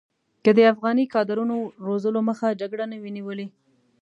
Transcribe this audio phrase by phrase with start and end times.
[0.43, 1.55] که د افغاني کادرونو
[1.87, 3.47] روزلو مخه جګړې نه وی نیولې.